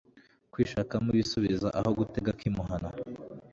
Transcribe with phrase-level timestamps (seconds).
[0.51, 2.89] kwishakamo ibisubizo aho gutega ak' imuhana